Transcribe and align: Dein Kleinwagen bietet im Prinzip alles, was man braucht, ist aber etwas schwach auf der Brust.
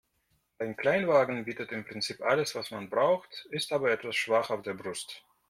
Dein 0.57 0.75
Kleinwagen 0.77 1.45
bietet 1.45 1.71
im 1.71 1.85
Prinzip 1.85 2.21
alles, 2.23 2.55
was 2.55 2.71
man 2.71 2.89
braucht, 2.89 3.45
ist 3.51 3.71
aber 3.71 3.91
etwas 3.91 4.15
schwach 4.15 4.49
auf 4.49 4.63
der 4.63 4.73
Brust. 4.73 5.23